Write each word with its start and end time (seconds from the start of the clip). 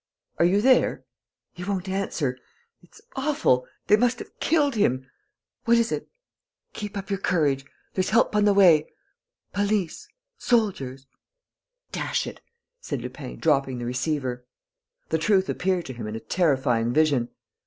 "Are 0.39 0.45
you 0.45 0.61
there?... 0.61 1.05
He 1.53 1.63
won't 1.63 1.87
answer. 1.87 2.35
It's 2.81 3.01
awful.... 3.15 3.67
They 3.85 3.95
must 3.97 4.17
have 4.17 4.35
killed 4.39 4.73
him. 4.73 5.05
What 5.65 5.77
is 5.77 5.91
it?... 5.91 6.09
Keep 6.73 6.97
up 6.97 7.11
your 7.11 7.19
courage. 7.19 7.65
There's 7.93 8.09
help 8.09 8.35
on 8.35 8.45
the 8.45 8.53
way... 8.55 8.91
police... 9.53 10.07
soldiers...." 10.39 11.05
"Dash 11.91 12.25
it!" 12.25 12.41
said 12.79 13.03
Lupin, 13.03 13.37
dropping 13.37 13.77
the 13.77 13.85
receiver. 13.85 14.43
The 15.09 15.19
truth 15.19 15.47
appeared 15.49 15.85
to 15.85 15.93
him 15.93 16.07
in 16.07 16.15
a 16.15 16.19
terrifying 16.19 16.91
vision. 16.93 17.29